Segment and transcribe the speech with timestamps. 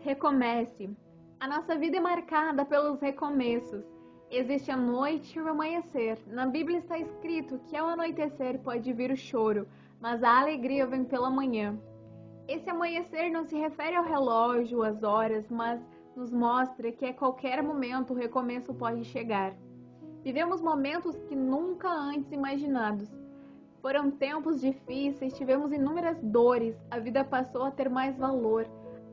[0.00, 0.88] Recomece.
[1.38, 3.84] A nossa vida é marcada pelos recomeços.
[4.30, 6.18] Existe a noite e o amanhecer.
[6.26, 9.68] Na Bíblia está escrito que ao anoitecer pode vir o choro,
[10.00, 11.78] mas a alegria vem pela manhã.
[12.48, 15.78] Esse amanhecer não se refere ao relógio, às horas, mas
[16.16, 19.54] nos mostra que a qualquer momento o recomeço pode chegar.
[20.24, 23.10] Vivemos momentos que nunca antes imaginados.
[23.82, 28.66] Foram tempos difíceis, tivemos inúmeras dores, a vida passou a ter mais valor,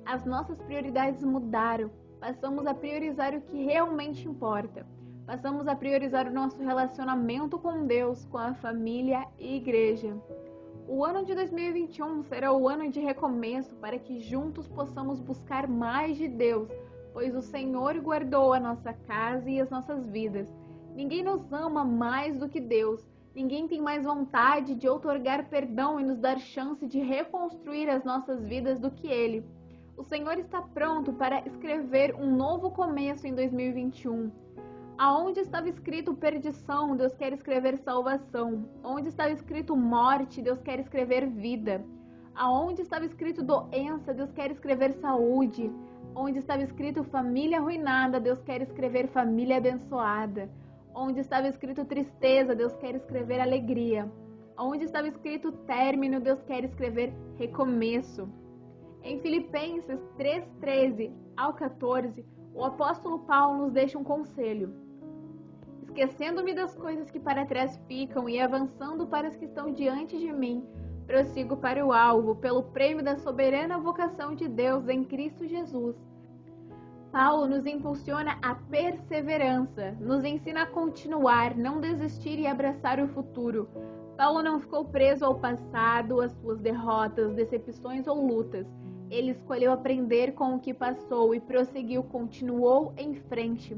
[0.07, 4.87] as nossas prioridades mudaram, passamos a priorizar o que realmente importa.
[5.25, 10.15] Passamos a priorizar o nosso relacionamento com Deus, com a família e igreja.
[10.87, 16.15] O ano de 2021 será o ano de recomeço para que juntos possamos buscar mais
[16.15, 16.69] de Deus,
[17.11, 20.47] pois o Senhor guardou a nossa casa e as nossas vidas.
[20.95, 23.05] Ninguém nos ama mais do que Deus.
[23.35, 28.41] Ninguém tem mais vontade de outorgar perdão e nos dar chance de reconstruir as nossas
[28.45, 29.43] vidas do que Ele.
[29.97, 34.31] O Senhor está pronto para escrever um novo começo em 2021.
[34.95, 38.69] Aonde estava escrito perdição, Deus quer escrever salvação.
[38.83, 41.83] Onde estava escrito morte, Deus quer escrever vida.
[42.35, 45.71] Aonde estava escrito doença, Deus quer escrever saúde.
[46.15, 50.47] Onde estava escrito família arruinada, Deus quer escrever família abençoada.
[50.93, 54.07] Onde estava escrito tristeza, Deus quer escrever alegria.
[54.55, 58.29] Onde estava escrito término, Deus quer escrever recomeço.
[59.03, 64.73] Em Filipenses 3:13 ao 14, o apóstolo Paulo nos deixa um conselho.
[65.83, 70.31] Esquecendo-me das coisas que para trás ficam e avançando para as que estão diante de
[70.31, 70.63] mim,
[71.05, 75.95] prossigo para o alvo, pelo prêmio da soberana vocação de Deus em Cristo Jesus.
[77.17, 83.67] Paulo nos impulsiona a perseverança, nos ensina a continuar, não desistir e abraçar o futuro.
[84.15, 88.67] Paulo não ficou preso ao passado, às suas derrotas, decepções ou lutas.
[89.09, 93.75] Ele escolheu aprender com o que passou e prosseguiu, continuou em frente.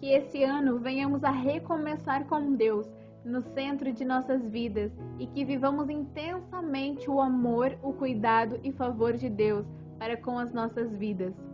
[0.00, 2.90] Que esse ano venhamos a recomeçar com Deus
[3.24, 4.90] no centro de nossas vidas
[5.20, 9.64] e que vivamos intensamente o amor, o cuidado e favor de Deus
[9.96, 11.53] para com as nossas vidas.